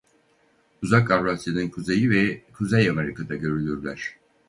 [0.81, 4.17] Uzak Avrasya'nın kuzeyi ve Kuzey Amerika'da görülürler.